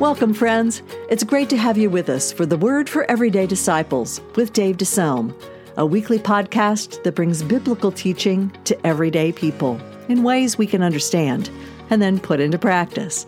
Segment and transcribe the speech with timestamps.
[0.00, 0.82] Welcome, friends.
[1.10, 4.78] It's great to have you with us for the Word for Everyday Disciples with Dave
[4.78, 5.38] DeSelm,
[5.76, 9.78] a weekly podcast that brings biblical teaching to everyday people
[10.08, 11.50] in ways we can understand
[11.90, 13.26] and then put into practice.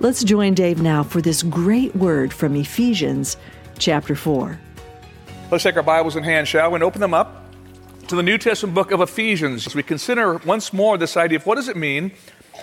[0.00, 3.36] Let's join Dave now for this great word from Ephesians
[3.78, 4.58] chapter 4.
[5.48, 7.44] Let's take our Bibles in hand, shall we, and open them up
[8.08, 11.46] to the New Testament book of Ephesians as we consider once more this idea of
[11.46, 12.10] what does it mean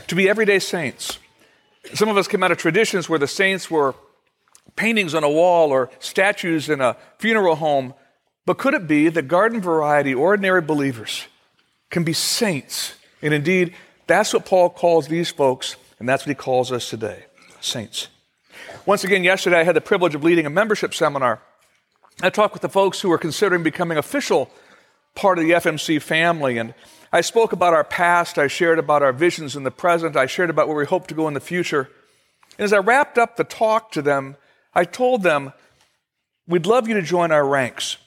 [0.08, 1.17] to be everyday saints.
[1.94, 3.95] Some of us came out of traditions where the saints were
[4.75, 7.94] paintings on a wall or statues in a funeral home,
[8.46, 11.28] but could it be that garden variety, ordinary believers
[11.90, 12.96] can be saints?
[13.22, 13.74] And indeed,
[14.07, 17.28] that's what Paul calls these folks, and that's what he calls us today
[17.62, 18.09] saints.
[18.86, 21.41] Once again, yesterday I had the privilege of leading a membership seminar
[22.22, 24.50] I talked with the folks who are considering becoming official
[25.16, 26.74] part of the FMC family, and
[27.12, 30.50] I spoke about our past, I shared about our visions in the present, I shared
[30.50, 31.90] about where we hope to go in the future.
[32.57, 34.38] And as I wrapped up the talk to them,
[34.74, 35.53] I told them,
[36.46, 37.97] We'd love you to join our ranks,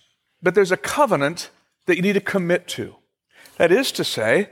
[0.42, 1.48] but there's a covenant
[1.86, 2.96] that you need to commit to.
[3.56, 4.50] That is to say,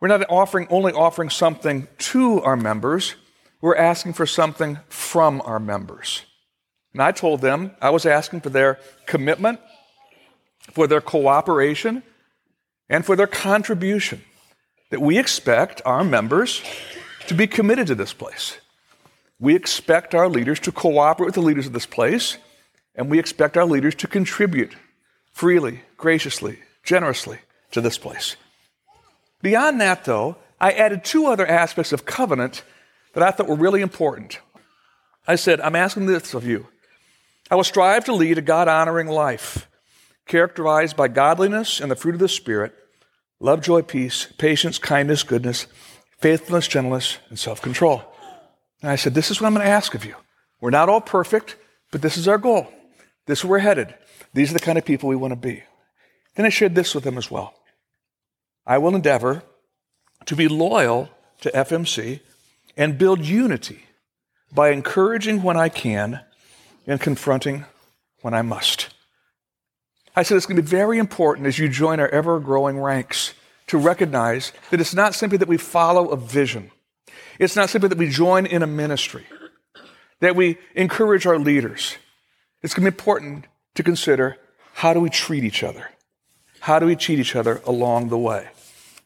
[0.00, 3.14] we're not offering, only offering something to our members,
[3.60, 6.22] we're asking for something from our members.
[6.94, 9.60] And I told them I was asking for their commitment,
[10.72, 12.02] for their cooperation,
[12.88, 14.22] and for their contribution.
[14.90, 16.62] That we expect our members
[17.26, 18.58] to be committed to this place.
[19.40, 22.38] We expect our leaders to cooperate with the leaders of this place,
[22.94, 24.76] and we expect our leaders to contribute
[25.32, 27.38] freely, graciously, generously
[27.72, 28.36] to this place.
[29.42, 32.62] Beyond that, though, I added two other aspects of covenant
[33.14, 34.38] that I thought were really important.
[35.26, 36.68] I said, I'm asking this of you
[37.50, 39.68] I will strive to lead a God honoring life,
[40.26, 42.74] characterized by godliness and the fruit of the Spirit
[43.40, 45.66] love, joy, peace, patience, kindness, goodness,
[46.18, 48.02] faithfulness, gentleness, and self control.
[48.80, 50.14] And I said, This is what I'm going to ask of you.
[50.60, 51.56] We're not all perfect,
[51.90, 52.72] but this is our goal.
[53.26, 53.94] This is where we're headed.
[54.32, 55.62] These are the kind of people we want to be.
[56.34, 57.54] Then I shared this with them as well.
[58.66, 59.42] I will endeavor
[60.26, 61.10] to be loyal
[61.42, 62.20] to FMC
[62.76, 63.84] and build unity
[64.52, 66.20] by encouraging when I can
[66.86, 67.64] and confronting
[68.22, 68.94] when I must.
[70.16, 73.34] I said it's going to be very important as you join our ever growing ranks
[73.66, 76.70] to recognize that it's not simply that we follow a vision,
[77.38, 79.26] it's not simply that we join in a ministry,
[80.20, 81.96] that we encourage our leaders.
[82.62, 84.36] It's going to be important to consider
[84.74, 85.90] how do we treat each other?
[86.60, 88.48] How do we treat each other along the way?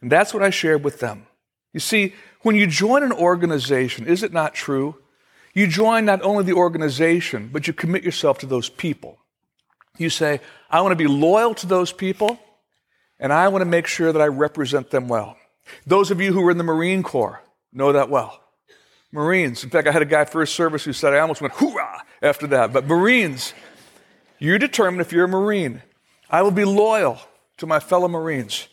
[0.01, 1.27] And that's what I shared with them.
[1.73, 4.97] You see, when you join an organization, is it not true
[5.59, 9.19] you join not only the organization, but you commit yourself to those people.
[9.97, 10.41] You say,
[10.71, 12.39] I want to be loyal to those people,
[13.19, 15.37] and I want to make sure that I represent them well.
[15.85, 18.41] Those of you who were in the Marine Corps know that well.
[19.11, 22.05] Marines, in fact, I had a guy first service who said, I almost went hoorah
[22.23, 22.73] after that.
[22.73, 23.53] But Marines,
[24.39, 25.83] you determine if you're a Marine.
[26.31, 27.19] I will be loyal
[27.57, 28.69] to my fellow Marines,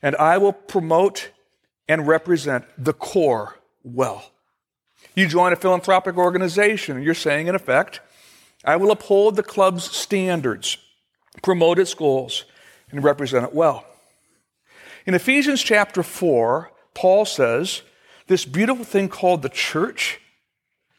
[0.00, 1.28] and I will promote
[1.88, 4.31] and represent the Corps well.
[5.14, 8.00] You join a philanthropic organization, and you're saying, in effect,
[8.64, 10.78] I will uphold the club's standards,
[11.42, 12.44] promote its goals,
[12.90, 13.84] and represent it well.
[15.04, 17.82] In Ephesians chapter 4, Paul says
[18.28, 20.20] this beautiful thing called the church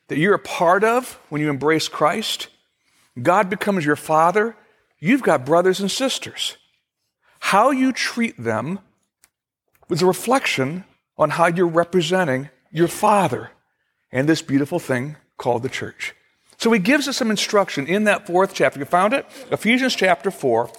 [0.09, 2.49] that you're a part of when you embrace Christ.
[3.21, 4.55] God becomes your father.
[4.99, 6.57] You've got brothers and sisters.
[7.39, 8.79] How you treat them
[9.89, 10.83] is a reflection
[11.17, 13.51] on how you're representing your father
[14.13, 16.15] and this beautiful thing called the church.
[16.57, 18.79] So he gives us some instruction in that fourth chapter.
[18.79, 19.25] You found it?
[19.51, 20.67] Ephesians chapter 4.
[20.67, 20.77] I'm going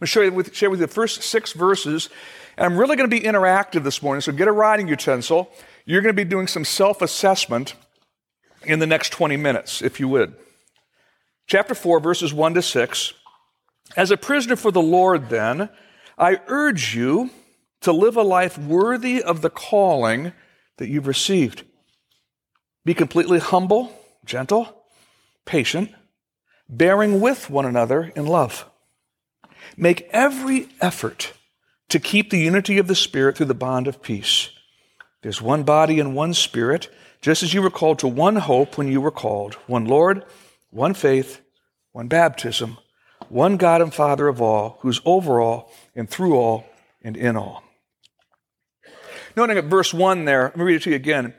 [0.00, 2.10] to share with, share with you the first six verses.
[2.58, 5.50] And I'm really going to be interactive this morning, so get a writing utensil.
[5.86, 7.74] You're going to be doing some self assessment
[8.64, 10.34] in the next 20 minutes, if you would.
[11.46, 13.12] Chapter 4, verses 1 to 6.
[13.96, 15.70] As a prisoner for the Lord, then,
[16.18, 17.30] I urge you
[17.82, 20.32] to live a life worthy of the calling
[20.78, 21.62] that you've received.
[22.86, 23.92] Be completely humble,
[24.24, 24.84] gentle,
[25.44, 25.92] patient,
[26.68, 28.64] bearing with one another in love.
[29.76, 31.32] Make every effort
[31.88, 34.50] to keep the unity of the Spirit through the bond of peace.
[35.22, 36.88] There's one body and one Spirit,
[37.20, 40.24] just as you were called to one hope when you were called one Lord,
[40.70, 41.40] one faith,
[41.90, 42.78] one baptism,
[43.28, 46.66] one God and Father of all, who's over all and through all
[47.02, 47.64] and in all.
[49.34, 51.34] Noting at verse 1 there, let me read it to you again.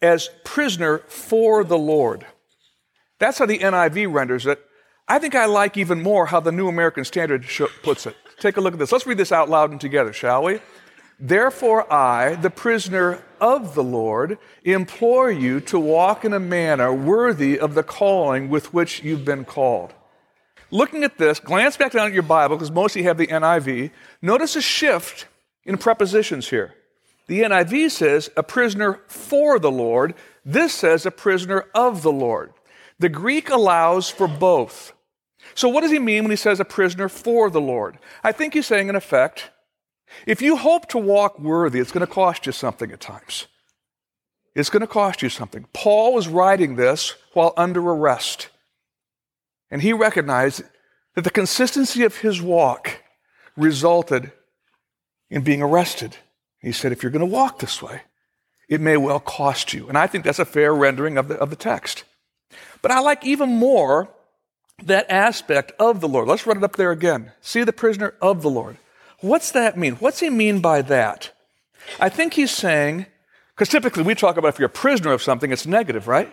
[0.00, 2.26] As prisoner for the Lord.
[3.18, 4.64] That's how the NIV renders it.
[5.08, 7.46] I think I like even more how the New American Standard
[7.82, 8.16] puts it.
[8.38, 8.92] Take a look at this.
[8.92, 10.60] Let's read this out loud and together, shall we?
[11.18, 17.58] Therefore, I, the prisoner of the Lord, implore you to walk in a manner worthy
[17.58, 19.94] of the calling with which you've been called.
[20.70, 23.26] Looking at this, glance back down at your Bible, because most of you have the
[23.26, 23.90] NIV.
[24.22, 25.26] Notice a shift
[25.64, 26.74] in prepositions here.
[27.28, 30.14] The NIV says a prisoner for the Lord.
[30.44, 32.52] This says a prisoner of the Lord.
[32.98, 34.92] The Greek allows for both.
[35.54, 37.98] So, what does he mean when he says a prisoner for the Lord?
[38.24, 39.50] I think he's saying, in effect,
[40.26, 43.46] if you hope to walk worthy, it's going to cost you something at times.
[44.54, 45.66] It's going to cost you something.
[45.72, 48.48] Paul was writing this while under arrest.
[49.70, 50.62] And he recognized
[51.14, 53.02] that the consistency of his walk
[53.56, 54.32] resulted
[55.30, 56.16] in being arrested.
[56.60, 58.02] He said, if you're going to walk this way,
[58.68, 59.88] it may well cost you.
[59.88, 62.04] And I think that's a fair rendering of the, of the text.
[62.82, 64.08] But I like even more
[64.82, 66.28] that aspect of the Lord.
[66.28, 67.32] Let's run it up there again.
[67.40, 68.76] See the prisoner of the Lord.
[69.20, 69.94] What's that mean?
[69.96, 71.32] What's he mean by that?
[71.98, 73.06] I think he's saying,
[73.54, 76.32] because typically we talk about if you're a prisoner of something, it's negative, right?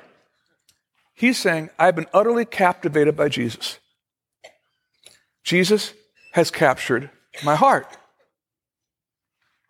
[1.14, 3.80] He's saying, I've been utterly captivated by Jesus.
[5.44, 5.94] Jesus
[6.34, 7.10] has captured
[7.44, 7.88] my heart.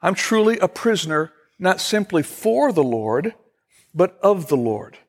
[0.05, 3.33] I'm truly a prisoner, not simply for the Lord,
[3.91, 4.99] but of the Lord.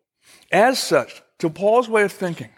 [0.51, 2.49] As such, to Paul's way of thinking,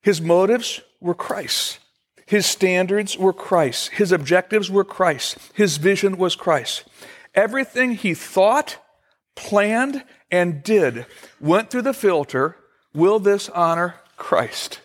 [0.00, 1.78] his motives were Christ.
[2.24, 3.90] His standards were Christ.
[3.90, 5.36] His objectives were Christ.
[5.52, 6.84] His vision was Christ.
[7.34, 8.78] Everything he thought,
[9.34, 11.04] planned, and did
[11.38, 12.56] went through the filter
[12.94, 14.80] Will this honor Christ?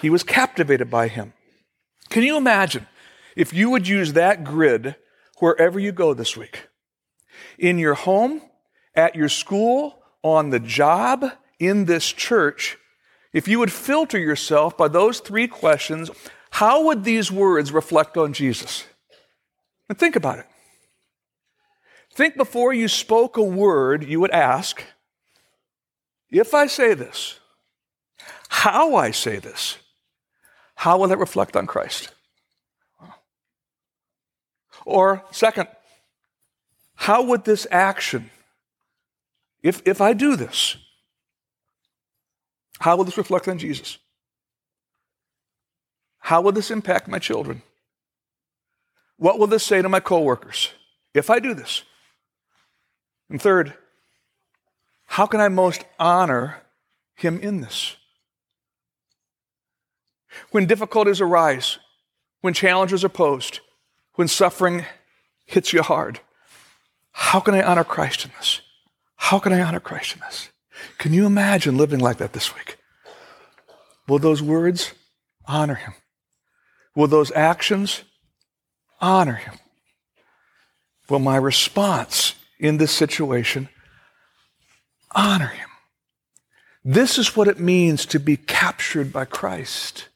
[0.00, 1.32] He was captivated by him.
[2.08, 2.86] Can you imagine
[3.34, 4.94] if you would use that grid
[5.40, 6.68] wherever you go this week?
[7.58, 8.42] In your home,
[8.94, 11.24] at your school, on the job,
[11.58, 12.78] in this church,
[13.32, 16.10] if you would filter yourself by those three questions,
[16.50, 18.84] how would these words reflect on Jesus?
[19.88, 20.46] And think about it.
[22.12, 24.84] Think before you spoke a word, you would ask,
[26.30, 27.38] if I say this,
[28.48, 29.78] how I say this,
[30.74, 32.12] how will it reflect on Christ?
[34.90, 35.68] Or, second,
[36.96, 38.28] how would this action,
[39.62, 40.76] if, if I do this,
[42.80, 43.98] how will this reflect on Jesus?
[46.18, 47.62] How will this impact my children?
[49.16, 50.72] What will this say to my coworkers
[51.14, 51.84] if I do this?
[53.28, 53.74] And third,
[55.06, 56.62] how can I most honor
[57.14, 57.96] him in this?
[60.50, 61.78] When difficulties arise,
[62.40, 63.60] when challenges are posed,
[64.14, 64.84] when suffering
[65.46, 66.20] hits you hard,
[67.12, 68.60] how can I honor Christ in this?
[69.16, 70.50] How can I honor Christ in this?
[70.98, 72.76] Can you imagine living like that this week?
[74.08, 74.92] Will those words
[75.46, 75.94] honor him?
[76.94, 78.02] Will those actions
[79.00, 79.54] honor him?
[81.08, 83.68] Will my response in this situation
[85.14, 85.68] honor him.
[86.84, 90.08] This is what it means to be captured by Christ.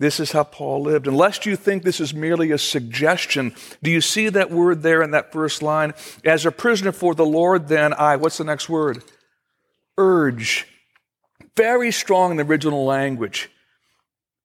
[0.00, 1.06] This is how Paul lived.
[1.06, 5.10] Unless you think this is merely a suggestion, do you see that word there in
[5.10, 5.92] that first line?
[6.24, 9.04] As a prisoner for the Lord, then I, what's the next word?
[9.98, 10.66] Urge.
[11.54, 13.50] Very strong in the original language.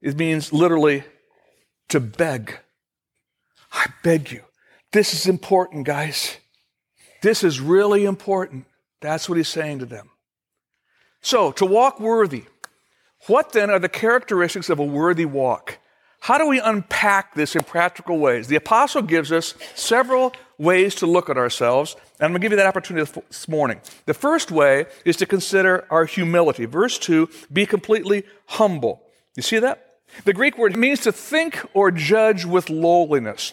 [0.01, 1.05] It means literally
[1.87, 2.59] to beg.
[3.71, 4.41] I beg you.
[4.91, 6.35] This is important, guys.
[7.21, 8.65] This is really important.
[8.99, 10.09] That's what he's saying to them.
[11.21, 12.43] So, to walk worthy,
[13.27, 15.79] what then are the characteristics of a worthy walk?
[16.25, 18.47] How do we unpack this in practical ways?
[18.47, 22.51] The apostle gives us several ways to look at ourselves, and I'm going to give
[22.51, 23.79] you that opportunity this morning.
[24.05, 26.65] The first way is to consider our humility.
[26.65, 29.03] Verse 2 be completely humble.
[29.35, 29.99] You see that?
[30.23, 33.51] The Greek word means to think or judge with lowliness,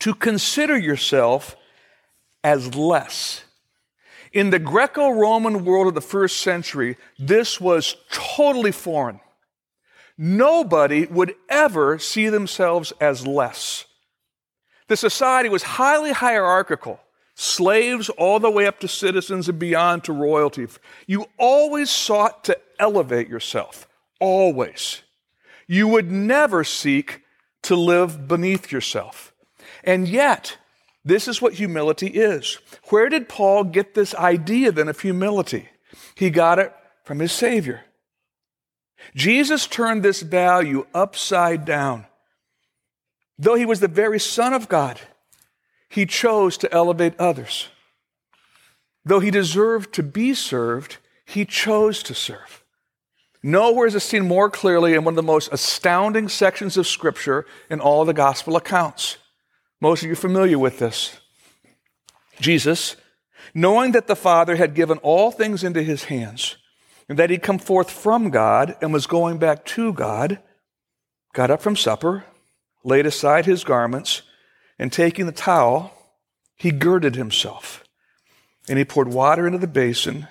[0.00, 1.56] to consider yourself
[2.42, 3.44] as less.
[4.34, 9.20] In the Greco Roman world of the first century, this was totally foreign.
[10.18, 13.84] Nobody would ever see themselves as less.
[14.88, 16.98] The society was highly hierarchical,
[17.36, 20.66] slaves all the way up to citizens and beyond to royalty.
[21.06, 23.86] You always sought to elevate yourself,
[24.18, 25.02] always.
[25.68, 27.22] You would never seek
[27.62, 29.32] to live beneath yourself.
[29.84, 30.58] And yet,
[31.04, 32.58] this is what humility is.
[32.88, 35.68] Where did Paul get this idea then of humility?
[36.14, 37.82] He got it from his Savior.
[39.14, 42.06] Jesus turned this value upside down.
[43.38, 45.00] Though he was the very Son of God,
[45.88, 47.68] he chose to elevate others.
[49.04, 50.96] Though he deserved to be served,
[51.26, 52.64] he chose to serve.
[53.42, 57.44] Nowhere is this seen more clearly in one of the most astounding sections of Scripture
[57.68, 59.18] in all the gospel accounts.
[59.80, 61.20] Most of you are familiar with this.
[62.40, 62.96] Jesus,
[63.54, 66.56] knowing that the Father had given all things into his hands,
[67.08, 70.40] and that he'd come forth from God and was going back to God,
[71.32, 72.24] got up from supper,
[72.82, 74.22] laid aside his garments,
[74.78, 75.92] and taking the towel,
[76.56, 77.84] he girded himself.
[78.68, 80.28] And he poured water into the basin,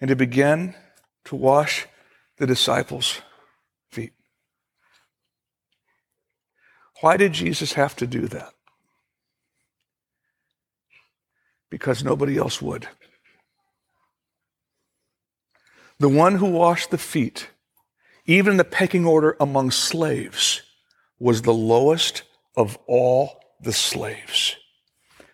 [0.00, 0.74] and he began
[1.26, 1.86] to wash
[2.38, 3.20] the disciples'
[3.90, 4.12] feet.
[7.04, 8.54] Why did Jesus have to do that?
[11.74, 12.86] because nobody else would.
[15.98, 17.48] The one who washed the feet,
[18.26, 20.62] even the pecking order among slaves,
[21.18, 22.22] was the lowest
[22.56, 24.54] of all the slaves.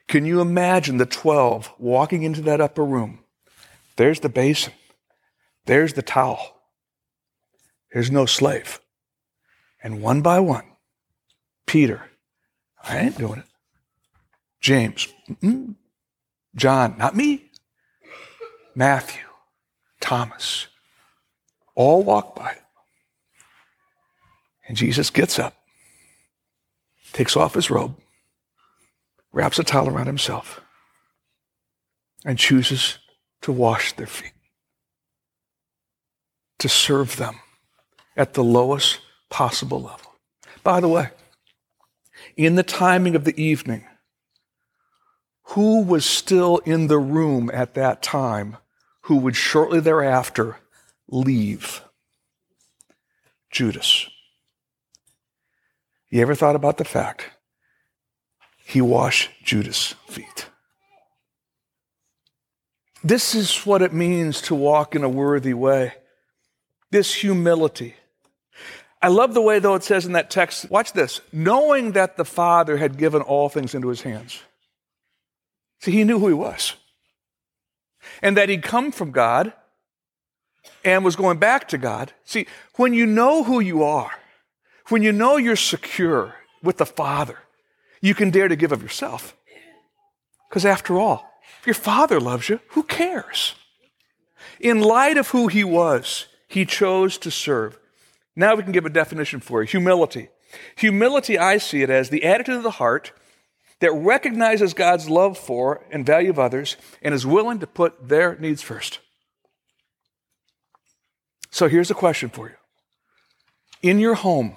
[0.09, 3.19] Can you imagine the 12 walking into that upper room?
[3.97, 4.73] There's the basin,
[5.67, 6.63] there's the towel,
[7.93, 8.81] there's no slave.
[9.83, 10.70] And one by one,
[11.71, 12.03] Peter,
[12.83, 13.45] I ain't doing it.
[14.61, 15.07] James,
[15.41, 15.77] mm
[16.57, 17.49] John, not me,
[18.75, 19.23] Matthew,
[20.01, 20.67] Thomas,
[21.77, 22.57] all walk by.
[24.67, 25.55] And Jesus gets up,
[27.13, 27.95] takes off his robe,
[29.33, 30.61] wraps a towel around himself,
[32.25, 32.99] and chooses
[33.43, 34.33] to wash their feet,
[36.59, 37.39] to serve them
[38.17, 38.99] at the lowest
[39.29, 40.17] possible level.
[40.65, 41.11] By the way,
[42.47, 43.85] in the timing of the evening,
[45.49, 48.57] who was still in the room at that time
[49.03, 50.57] who would shortly thereafter
[51.07, 51.83] leave?
[53.51, 54.09] Judas.
[56.09, 57.29] You ever thought about the fact
[58.57, 60.49] he washed Judas' feet?
[63.05, 65.93] This is what it means to walk in a worthy way.
[66.91, 67.97] This humility.
[69.03, 72.25] I love the way, though, it says in that text, watch this, knowing that the
[72.25, 74.43] Father had given all things into his hands.
[75.81, 76.75] See, he knew who he was.
[78.23, 79.53] And that he'd come from God
[80.85, 82.13] and was going back to God.
[82.25, 84.11] See, when you know who you are,
[84.89, 87.39] when you know you're secure with the Father,
[88.03, 89.37] you can dare to give of yourself.
[90.49, 91.31] Because after all,
[91.61, 93.55] if your Father loves you, who cares?
[94.59, 97.79] In light of who he was, he chose to serve.
[98.37, 100.29] Now we can give a definition for you humility.
[100.77, 103.13] Humility, I see it as the attitude of the heart
[103.81, 108.37] that recognizes God's love for and value of others and is willing to put their
[108.39, 109.01] needs first.
[111.51, 112.55] So here's a question for you.
[113.83, 114.57] In your home,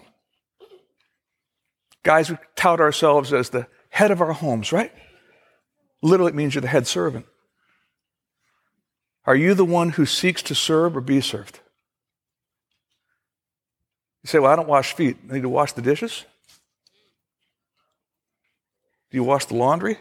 [2.03, 4.91] guys, we tout ourselves as the head of our homes, right?
[6.01, 7.25] Literally, it means you're the head servant.
[9.25, 11.61] Are you the one who seeks to serve or be served?
[14.23, 15.17] You say, Well, I don't wash feet.
[15.29, 16.25] I need to wash the dishes?
[19.11, 19.97] Do you wash the laundry?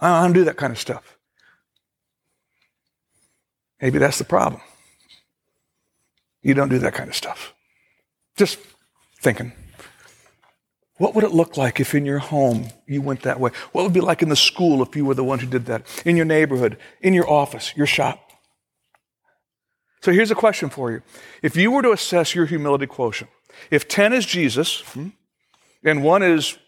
[0.00, 1.16] I don't do that kind of stuff.
[3.80, 4.60] Maybe that's the problem.
[6.42, 7.54] You don't do that kind of stuff.
[8.36, 8.58] Just
[9.20, 9.52] thinking.
[10.98, 13.50] What would it look like if in your home you went that way?
[13.72, 15.66] What would it be like in the school if you were the one who did
[15.66, 15.82] that?
[16.06, 18.25] In your neighborhood, in your office, your shop?
[20.06, 21.02] So here's a question for you.
[21.42, 23.28] If you were to assess your humility quotient,
[23.72, 25.08] if 10 is Jesus hmm,
[25.82, 26.58] and 1 is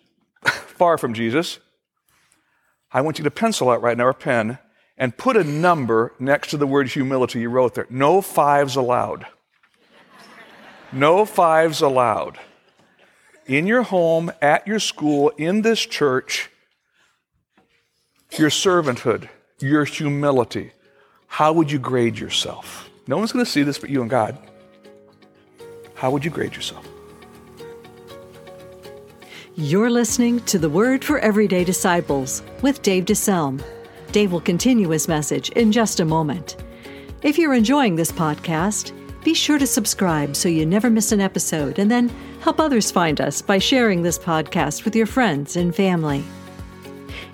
[0.45, 1.61] far from Jesus,
[2.90, 4.59] I want you to pencil out right now, or pen,
[4.97, 7.87] and put a number next to the word humility you wrote there.
[7.88, 9.25] No fives allowed.
[10.90, 12.40] No fives allowed.
[13.47, 16.50] In your home, at your school, in this church,
[18.37, 19.28] your servanthood,
[19.61, 20.73] your humility.
[21.28, 22.88] How would you grade yourself?
[23.08, 24.38] No one's going to see this but you and God.
[25.94, 26.86] How would you grade yourself?
[29.56, 33.64] You're listening to the Word for Everyday Disciples with Dave DeSelm.
[34.12, 36.56] Dave will continue his message in just a moment.
[37.22, 38.92] If you're enjoying this podcast,
[39.24, 42.10] be sure to subscribe so you never miss an episode and then
[42.40, 46.22] help others find us by sharing this podcast with your friends and family.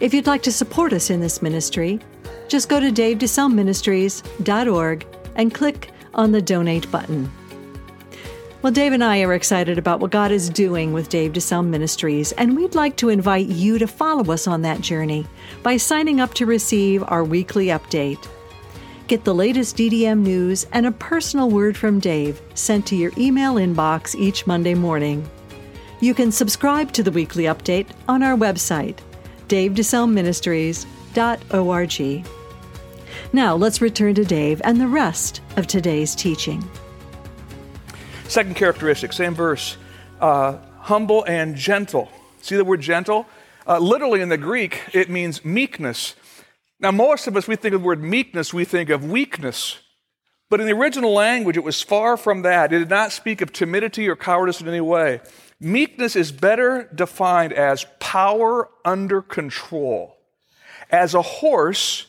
[0.00, 1.98] If you'd like to support us in this ministry,
[2.48, 7.30] just go to davedeselmministries.org and click on the donate button.
[8.64, 12.32] Well, Dave and I are excited about what God is doing with Dave DeSelm Ministries,
[12.32, 15.26] and we'd like to invite you to follow us on that journey
[15.62, 18.26] by signing up to receive our weekly update.
[19.06, 23.56] Get the latest DDM news and a personal word from Dave sent to your email
[23.56, 25.28] inbox each Monday morning.
[26.00, 28.96] You can subscribe to the weekly update on our website,
[29.48, 32.43] davedeselmministries.org.
[33.34, 36.62] Now, let's return to Dave and the rest of today's teaching.
[38.28, 39.76] Second characteristic, same verse
[40.20, 42.12] uh, humble and gentle.
[42.42, 43.26] See the word gentle?
[43.66, 46.14] Uh, literally in the Greek, it means meekness.
[46.78, 49.78] Now, most of us, we think of the word meekness, we think of weakness.
[50.48, 52.72] But in the original language, it was far from that.
[52.72, 55.20] It did not speak of timidity or cowardice in any way.
[55.58, 60.18] Meekness is better defined as power under control.
[60.88, 62.06] As a horse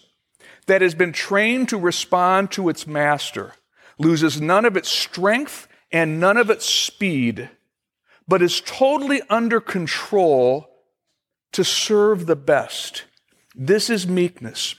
[0.68, 3.54] that has been trained to respond to its master
[3.98, 7.50] loses none of its strength and none of its speed,
[8.28, 10.70] but is totally under control
[11.54, 13.06] to serve the best.
[13.56, 14.76] This is meekness.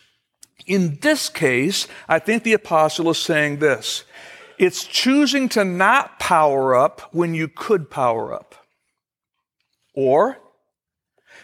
[0.66, 4.04] In this case, I think the apostle is saying this
[4.58, 8.54] it's choosing to not power up when you could power up.
[9.94, 10.38] Or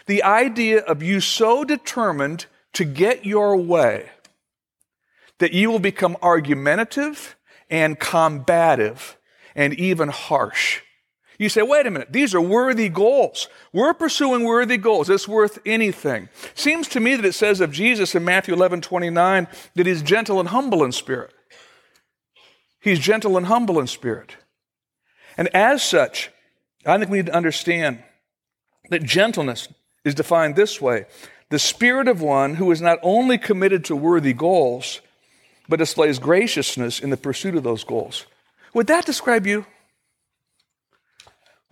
[0.05, 4.09] the idea of you so determined to get your way
[5.39, 7.35] that you will become argumentative
[7.69, 9.17] and combative
[9.55, 10.81] and even harsh.
[11.39, 13.49] You say, wait a minute, these are worthy goals.
[13.73, 15.09] We're pursuing worthy goals.
[15.09, 16.29] It's worth anything.
[16.53, 20.39] Seems to me that it says of Jesus in Matthew 11 29 that he's gentle
[20.39, 21.33] and humble in spirit.
[22.79, 24.37] He's gentle and humble in spirit.
[25.37, 26.29] And as such,
[26.85, 28.03] I think we need to understand
[28.89, 29.67] that gentleness
[30.03, 31.05] is defined this way
[31.49, 35.01] the spirit of one who is not only committed to worthy goals,
[35.73, 38.27] but displays graciousness in the pursuit of those goals.
[38.75, 39.65] Would that describe you?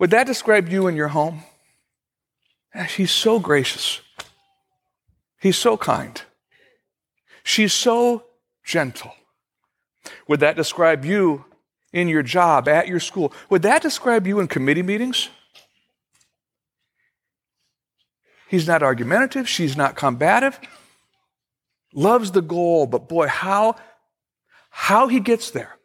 [0.00, 1.44] Would that describe you in your home?
[2.88, 4.00] She's so gracious.
[5.40, 6.20] He's so kind.
[7.44, 8.24] She's so
[8.64, 9.14] gentle.
[10.26, 11.44] Would that describe you
[11.92, 13.32] in your job, at your school?
[13.50, 15.28] Would that describe you in committee meetings?
[18.48, 20.58] He's not argumentative, she's not combative.
[21.94, 23.76] Loves the goal, but boy, how
[24.72, 25.76] how he gets there.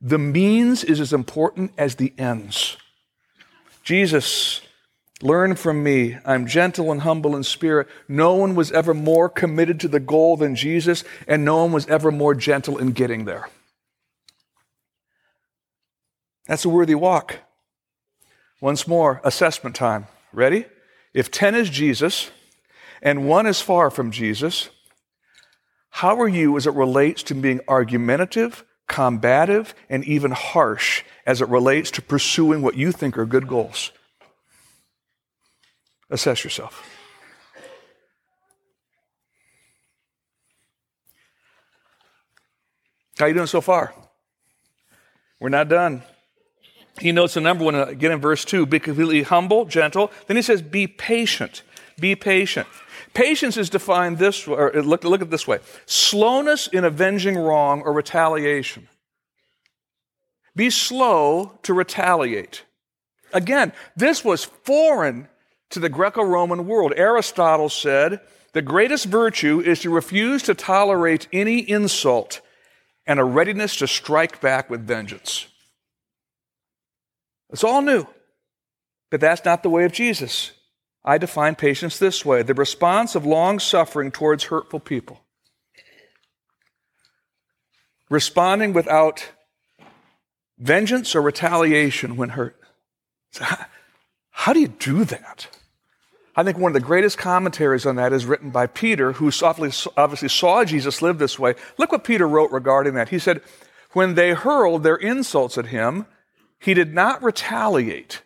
[0.00, 2.76] The means is as important as the ends.
[3.82, 4.60] Jesus,
[5.22, 6.18] learn from me.
[6.24, 7.88] I'm gentle and humble in spirit.
[8.06, 11.86] No one was ever more committed to the goal than Jesus, and no one was
[11.88, 13.48] ever more gentle in getting there.
[16.46, 17.36] That's a worthy walk.
[18.60, 20.06] Once more, assessment time.
[20.32, 20.66] Ready?
[21.14, 22.30] If 10 is Jesus
[23.00, 24.68] and 1 is far from Jesus,
[25.90, 31.48] how are you as it relates to being argumentative, combative, and even harsh as it
[31.48, 33.92] relates to pursuing what you think are good goals.
[36.10, 36.82] Assess yourself.
[43.18, 43.92] How are you doing so far?
[45.40, 46.02] We're not done.
[47.00, 50.10] He notes the number one uh, again in verse 2 be completely humble, gentle.
[50.26, 51.62] Then he says, be patient.
[51.98, 52.66] Be patient.
[53.14, 57.36] Patience is defined this way, or uh, look, look at this way slowness in avenging
[57.36, 58.88] wrong or retaliation.
[60.54, 62.64] Be slow to retaliate.
[63.32, 65.28] Again, this was foreign
[65.70, 66.92] to the Greco Roman world.
[66.96, 68.20] Aristotle said
[68.52, 72.40] the greatest virtue is to refuse to tolerate any insult
[73.06, 75.46] and a readiness to strike back with vengeance.
[77.50, 78.06] It's all new,
[79.10, 80.52] but that's not the way of Jesus.
[81.04, 85.20] I define patience this way the response of long suffering towards hurtful people.
[88.10, 89.30] Responding without
[90.58, 92.58] vengeance or retaliation when hurt.
[93.32, 93.64] So how,
[94.30, 95.48] how do you do that?
[96.38, 100.28] I think one of the greatest commentaries on that is written by Peter, who obviously
[100.28, 101.56] saw Jesus live this way.
[101.78, 103.08] Look what Peter wrote regarding that.
[103.08, 103.40] He said,
[103.92, 106.06] When they hurled their insults at him,
[106.60, 108.22] he did not retaliate.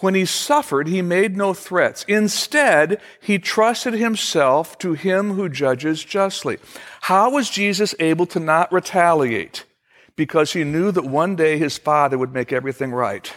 [0.00, 2.04] When he suffered, he made no threats.
[2.06, 6.58] Instead, he trusted himself to him who judges justly.
[7.02, 9.64] How was Jesus able to not retaliate?
[10.14, 13.32] Because he knew that one day his Father would make everything right.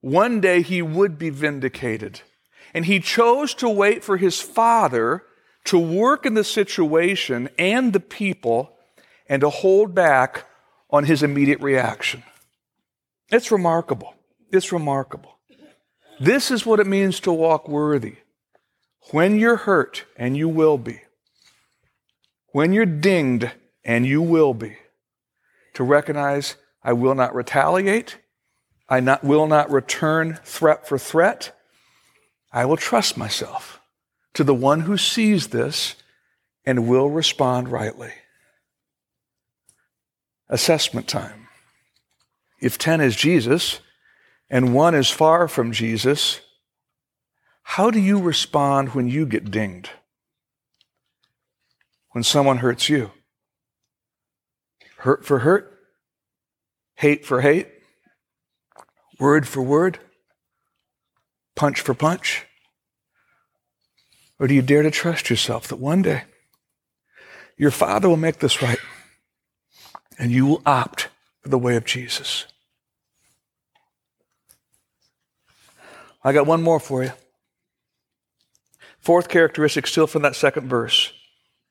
[0.00, 2.22] One day he would be vindicated.
[2.74, 5.22] And he chose to wait for his father
[5.64, 8.76] to work in the situation and the people
[9.28, 10.46] and to hold back
[10.90, 12.24] on his immediate reaction.
[13.32, 14.14] It's remarkable.
[14.52, 15.38] It's remarkable.
[16.20, 18.16] This is what it means to walk worthy.
[19.10, 21.00] When you're hurt, and you will be,
[22.48, 23.50] when you're dinged,
[23.84, 24.76] and you will be,
[25.74, 28.18] to recognize I will not retaliate,
[28.88, 31.58] I not, will not return threat for threat.
[32.52, 33.80] I will trust myself
[34.34, 35.96] to the one who sees this
[36.66, 38.12] and will respond rightly.
[40.50, 41.48] Assessment time.
[42.62, 43.80] If 10 is Jesus
[44.48, 46.40] and 1 is far from Jesus,
[47.62, 49.90] how do you respond when you get dinged?
[52.12, 53.10] When someone hurts you?
[54.98, 55.78] Hurt for hurt?
[56.96, 57.68] Hate for hate?
[59.22, 60.00] word for word,
[61.54, 62.44] punch for punch?
[64.40, 66.24] Or do you dare to trust yourself that one day
[67.56, 68.80] your Father will make this right
[70.18, 71.08] and you will opt
[71.40, 72.46] for the way of Jesus?
[76.24, 77.12] I got one more for you.
[79.00, 81.12] Fourth characteristic, still from that second verse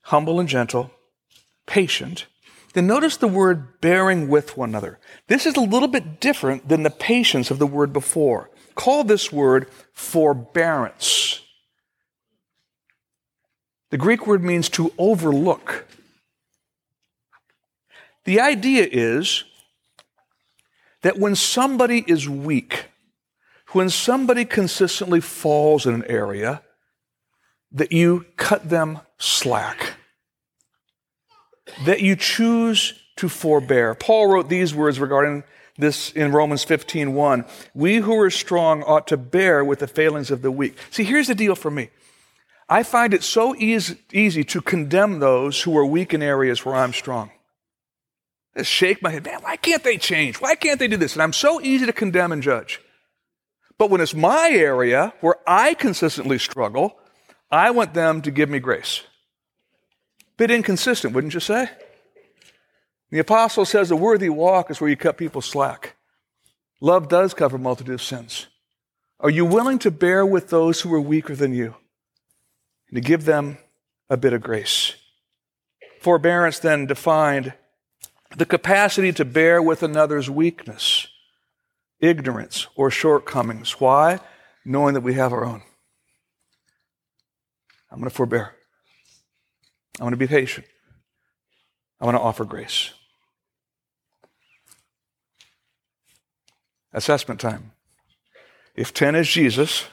[0.05, 0.91] humble and gentle,
[1.67, 2.25] patient,
[2.73, 4.99] then notice the word bearing with one another.
[5.27, 8.49] This is a little bit different than the patience of the word before.
[8.75, 11.41] Call this word forbearance.
[13.89, 15.85] The Greek word means to overlook.
[18.23, 19.43] The idea is
[21.01, 22.85] that when somebody is weak,
[23.73, 26.61] when somebody consistently falls in an area,
[27.71, 29.95] that you cut them slack
[31.85, 33.95] that you choose to forbear.
[33.95, 35.43] Paul wrote these words regarding
[35.77, 37.45] this in Romans 15:1.
[37.73, 40.77] We who are strong ought to bear with the failings of the weak.
[40.89, 41.89] See, here's the deal for me.
[42.69, 46.75] I find it so easy, easy to condemn those who are weak in areas where
[46.75, 47.31] I'm strong.
[48.55, 50.39] I shake my head, man, why can't they change?
[50.41, 51.13] Why can't they do this?
[51.13, 52.81] And I'm so easy to condemn and judge.
[53.81, 56.99] But when it's my area where I consistently struggle,
[57.49, 59.01] I want them to give me grace.
[60.37, 61.67] Bit inconsistent, wouldn't you say?
[63.09, 65.95] The apostle says a worthy walk is where you cut people slack.
[66.79, 68.45] Love does cover a multitude of sins.
[69.19, 71.73] Are you willing to bear with those who are weaker than you
[72.87, 73.57] and to give them
[74.11, 74.93] a bit of grace?
[76.01, 77.53] Forbearance, then, defined
[78.37, 81.07] the capacity to bear with another's weakness,
[82.01, 83.79] ignorance, or shortcomings.
[83.79, 84.19] Why?
[84.65, 85.61] Knowing that we have our own.
[87.91, 88.53] I'm going to forbear.
[89.99, 90.65] I'm going to be patient.
[91.99, 92.91] I want to offer grace.
[96.93, 97.71] Assessment time.
[98.75, 99.85] If 10 is Jesus,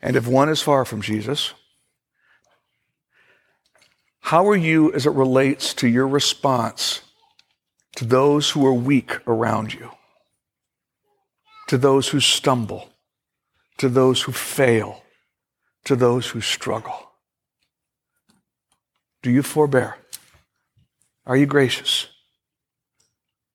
[0.00, 1.52] and if 1 is far from Jesus,
[4.20, 7.02] how are you as it relates to your response
[7.96, 9.90] to those who are weak around you,
[11.70, 12.88] to those who stumble,
[13.78, 15.04] to those who fail,
[15.84, 17.12] to those who struggle?
[19.22, 19.96] Do you forbear?
[21.26, 22.08] Are you gracious?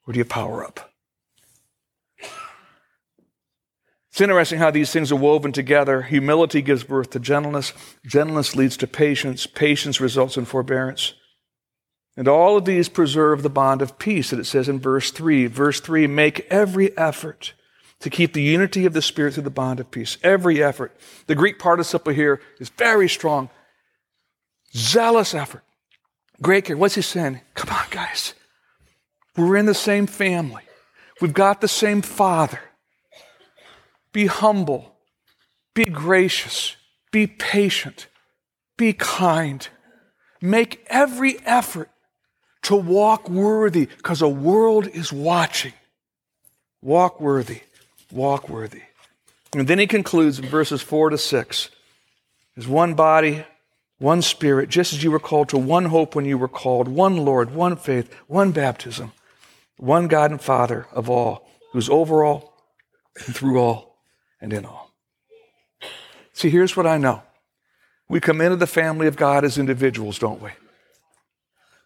[0.08, 0.94] Or do you power up?
[4.12, 6.04] It's interesting how these things are woven together.
[6.04, 7.74] Humility gives birth to gentleness.
[8.06, 9.46] Gentleness leads to patience.
[9.46, 11.16] Patience results in forbearance.
[12.16, 15.48] And all of these preserve the bond of peace that it says in verse 3.
[15.48, 17.52] Verse 3 make every effort
[18.02, 20.18] to keep the unity of the Spirit through the bond of peace.
[20.24, 20.96] Every effort.
[21.28, 23.50] The Greek participle here is very strong
[24.76, 25.64] zealous effort.
[26.42, 26.78] Great care.
[26.78, 27.42] What's he saying?
[27.54, 28.34] Come on, guys.
[29.38, 30.64] We're in the same family.
[31.22, 32.60] We've got the same father.
[34.12, 34.98] Be humble.
[35.74, 36.76] Be gracious.
[37.12, 38.08] Be patient.
[38.78, 39.68] Be kind.
[40.42, 41.90] Make every effort
[42.64, 45.74] to walk worthy because a world is watching.
[46.82, 47.62] Walk worthy.
[48.12, 48.84] Walk worthy.
[49.54, 51.70] And then he concludes in verses 4 to 6.
[52.56, 53.46] There's one body,
[54.00, 57.18] one Spirit, just as you were called to one hope when you were called, one
[57.18, 59.12] Lord, one faith, one baptism,
[59.78, 62.54] one God and Father of all, who's over all
[63.26, 63.98] and through all
[64.42, 64.92] and in all.
[66.34, 67.24] See, here's what I know.
[68.08, 70.52] We come into the family of God as individuals, don't we?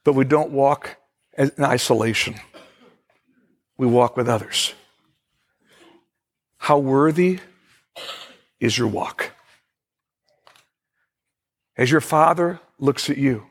[0.03, 0.97] But we don't walk
[1.38, 2.36] in isolation.
[3.77, 4.73] We walk with others.
[6.59, 7.39] How worthy
[8.59, 9.31] is your walk?
[11.75, 13.47] As your father looks at you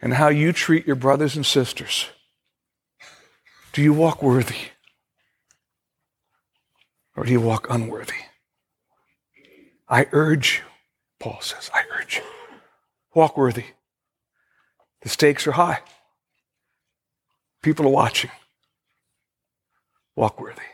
[0.00, 2.08] and how you treat your brothers and sisters,
[3.72, 4.70] do you walk worthy?
[7.14, 8.24] Or do you walk unworthy?
[9.88, 10.70] I urge you,
[11.20, 12.22] Paul says, I urge you,
[13.14, 13.66] walk worthy.
[15.02, 15.80] The stakes are high.
[17.62, 18.30] People are watching.
[20.16, 20.71] Walk worthy.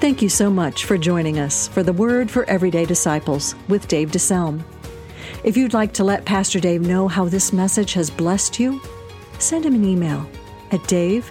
[0.00, 4.10] Thank you so much for joining us for the Word for Everyday Disciples with Dave
[4.10, 4.62] DeSelm.
[5.44, 8.80] If you'd like to let Pastor Dave know how this message has blessed you,
[9.38, 10.26] send him an email
[10.70, 11.30] at dave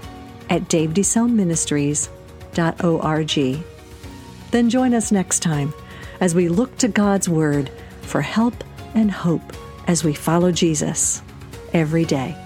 [0.51, 3.63] at davedeselmministries.org.
[4.51, 5.73] Then join us next time
[6.19, 7.71] as we look to God's Word
[8.03, 9.51] for help and hope
[9.87, 11.23] as we follow Jesus
[11.73, 12.37] every day.